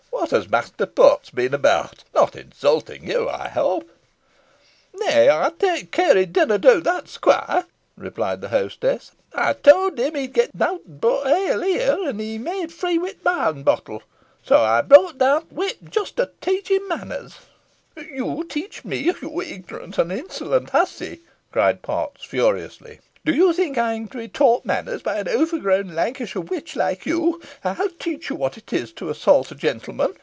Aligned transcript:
What 0.21 0.31
has 0.37 0.47
Master 0.49 0.85
Potts 0.85 1.31
been 1.31 1.53
about? 1.53 2.03
Not 2.13 2.35
insulting 2.35 3.07
you, 3.09 3.27
I 3.27 3.49
hope?" 3.49 3.89
"Neaw, 4.93 5.47
ey'd 5.47 5.59
tak 5.59 5.91
keare 5.91 6.15
he 6.15 6.25
didna 6.25 6.59
do 6.59 6.79
that, 6.79 7.09
squoire," 7.09 7.65
replied 7.97 8.39
the 8.39 8.49
hostess. 8.49 9.11
"Ey 9.35 9.53
towd 9.55 9.97
him 9.99 10.13
he'd 10.15 10.31
get 10.31 10.53
nowt 10.53 10.81
boh 10.85 11.23
ele 11.23 11.63
here, 11.63 11.97
an' 12.05 12.19
he 12.19 12.37
made 12.37 12.71
free 12.71 12.99
wi't 12.99 13.25
wine 13.25 13.63
bottle, 13.63 14.03
so 14.43 14.63
ey 14.63 14.83
brought 14.83 15.17
down 15.17 15.41
t' 15.47 15.55
whip 15.55 15.77
jist 15.89 16.17
to 16.17 16.29
teach 16.39 16.69
him 16.69 16.87
manners." 16.87 17.37
"You 17.97 18.45
teach 18.47 18.85
me! 18.85 18.97
you 18.97 19.41
ignorant 19.41 19.97
and 19.97 20.11
insolent 20.11 20.69
hussy," 20.69 21.21
cried 21.51 21.81
Potts, 21.81 22.23
furiously; 22.23 22.99
"do 23.23 23.33
you 23.35 23.53
think 23.53 23.77
I'm 23.77 24.07
to 24.07 24.17
be 24.17 24.27
taught 24.27 24.65
manners 24.65 25.03
by 25.03 25.17
an 25.17 25.27
overgrown 25.27 25.89
Lancashire 25.93 26.41
witch 26.41 26.75
like 26.75 27.05
you? 27.05 27.39
I'll 27.63 27.89
teach 27.99 28.31
you 28.31 28.35
what 28.35 28.57
it 28.57 28.71
is 28.73 28.91
to 28.93 29.09
assault 29.11 29.51
a 29.51 29.55
gentleman. 29.55 30.15